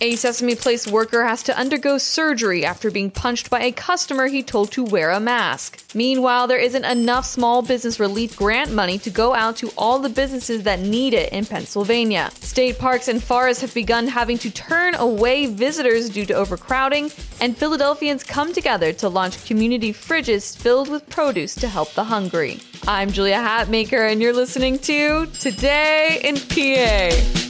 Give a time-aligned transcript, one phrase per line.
[0.00, 4.42] A Sesame Place worker has to undergo surgery after being punched by a customer he
[4.42, 5.82] told to wear a mask.
[5.94, 10.08] Meanwhile, there isn't enough small business relief grant money to go out to all the
[10.08, 12.30] businesses that need it in Pennsylvania.
[12.34, 17.56] State parks and forests have begun having to turn away visitors due to overcrowding, and
[17.56, 22.60] Philadelphians come together to launch community fridges filled with produce to help the hungry.
[22.86, 27.43] I'm Julia Hatmaker, and you're listening to Today in PA.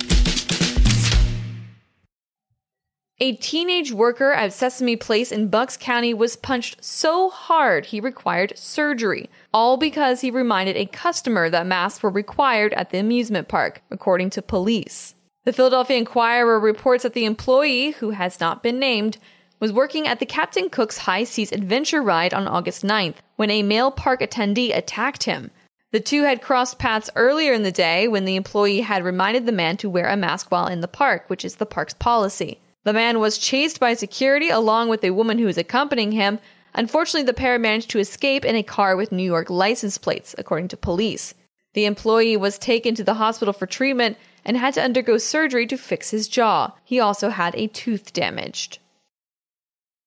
[3.20, 8.58] A teenage worker at Sesame Place in Bucks County was punched so hard he required
[8.58, 13.82] surgery, all because he reminded a customer that masks were required at the amusement park,
[13.88, 15.14] according to police.
[15.44, 19.18] The Philadelphia Inquirer reports that the employee, who has not been named,
[19.60, 23.62] was working at the Captain Cook's High Seas adventure ride on August 9th when a
[23.62, 25.52] male park attendee attacked him.
[25.92, 29.52] The two had crossed paths earlier in the day when the employee had reminded the
[29.52, 32.58] man to wear a mask while in the park, which is the park's policy.
[32.84, 36.38] The man was chased by security along with a woman who was accompanying him.
[36.74, 40.68] Unfortunately, the pair managed to escape in a car with New York license plates, according
[40.68, 41.34] to police.
[41.72, 45.76] The employee was taken to the hospital for treatment and had to undergo surgery to
[45.76, 46.72] fix his jaw.
[46.84, 48.78] He also had a tooth damaged.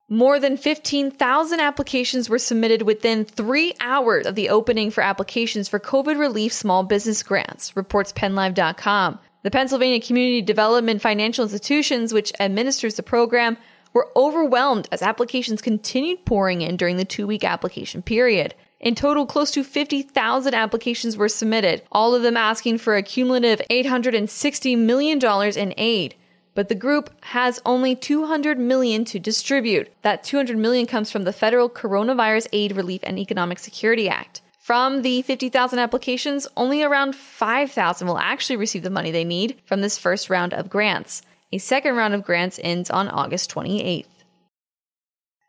[0.09, 5.79] More than 15,000 applications were submitted within three hours of the opening for applications for
[5.81, 9.19] COVID relief small business grants, reports PennLive.com.
[9.47, 13.55] The Pennsylvania Community Development Financial Institutions, which administers the program,
[13.93, 18.55] were overwhelmed as applications continued pouring in during the two week application period.
[18.81, 23.61] In total, close to 50,000 applications were submitted, all of them asking for a cumulative
[23.71, 25.17] $860 million
[25.57, 26.15] in aid.
[26.53, 29.87] But the group has only 200 million to distribute.
[30.01, 34.41] That 200 million comes from the Federal Coronavirus Aid, Relief, and Economic Security Act.
[34.67, 39.79] From the 50,000 applications, only around 5,000 will actually receive the money they need from
[39.79, 41.21] this first round of grants.
[41.53, 44.25] A second round of grants ends on August 28th.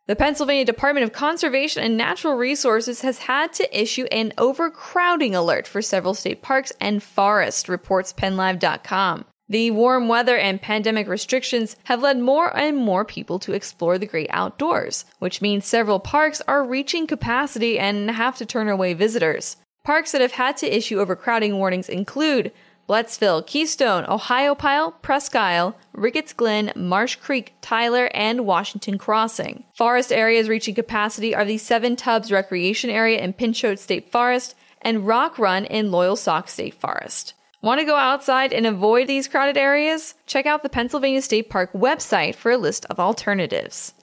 [0.07, 5.67] The Pennsylvania Department of Conservation and Natural Resources has had to issue an overcrowding alert
[5.67, 9.25] for several state parks and forests, reports PennLive.com.
[9.51, 14.07] The warm weather and pandemic restrictions have led more and more people to explore the
[14.07, 19.57] great outdoors, which means several parks are reaching capacity and have to turn away visitors.
[19.85, 22.53] Parks that have had to issue overcrowding warnings include
[22.89, 29.65] Beltzville, Keystone, Ohiopyle, Presque Isle, Ricketts Glen, Marsh Creek, Tyler, and Washington Crossing.
[29.75, 35.07] Forest areas reaching capacity are the Seven Tubs Recreation Area in Pinchot State Forest and
[35.07, 37.35] Rock Run in Loyalsock State Forest.
[37.61, 40.15] Want to go outside and avoid these crowded areas?
[40.27, 43.95] Check out the Pennsylvania State Park website for a list of alternatives.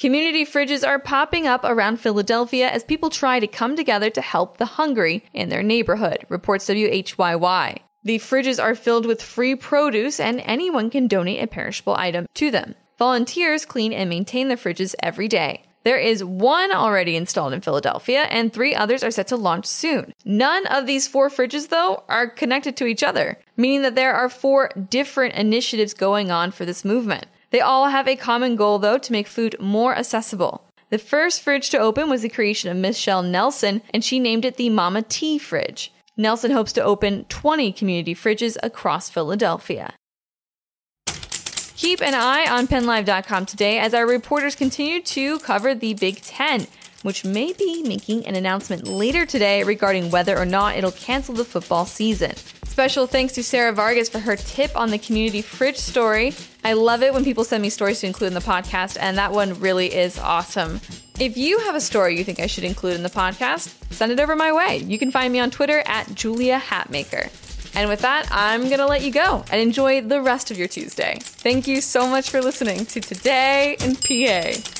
[0.00, 4.56] Community fridges are popping up around Philadelphia as people try to come together to help
[4.56, 7.78] the hungry in their neighborhood, reports WHYY.
[8.02, 12.50] The fridges are filled with free produce and anyone can donate a perishable item to
[12.50, 12.74] them.
[12.98, 15.62] Volunteers clean and maintain the fridges every day.
[15.82, 20.12] There is one already installed in Philadelphia, and three others are set to launch soon.
[20.24, 24.28] None of these four fridges, though, are connected to each other, meaning that there are
[24.28, 27.26] four different initiatives going on for this movement.
[27.50, 30.64] They all have a common goal, though, to make food more accessible.
[30.90, 34.56] The first fridge to open was the creation of Michelle Nelson, and she named it
[34.56, 35.92] the Mama T fridge.
[36.16, 39.94] Nelson hopes to open 20 community fridges across Philadelphia.
[41.80, 46.66] Keep an eye on PennLive.com today as our reporters continue to cover the Big Ten,
[47.04, 51.42] which may be making an announcement later today regarding whether or not it'll cancel the
[51.42, 52.36] football season.
[52.64, 56.34] Special thanks to Sarah Vargas for her tip on the community fridge story.
[56.62, 59.32] I love it when people send me stories to include in the podcast, and that
[59.32, 60.82] one really is awesome.
[61.18, 64.20] If you have a story you think I should include in the podcast, send it
[64.20, 64.76] over my way.
[64.76, 67.30] You can find me on Twitter at Julia Hatmaker.
[67.74, 70.68] And with that, I'm going to let you go and enjoy the rest of your
[70.68, 71.18] Tuesday.
[71.20, 74.79] Thank you so much for listening to Today in PA.